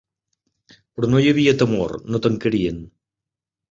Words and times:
Però 0.95 1.11
no 1.13 1.21
hi 1.25 1.31
havia 1.33 1.55
temor: 1.61 1.97
no 2.11 2.25
tancarien. 2.29 2.85